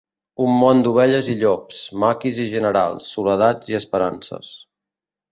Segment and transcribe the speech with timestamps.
[0.43, 4.49] Un món d’ovelles i llops, maquis i generals, soledats i esperances.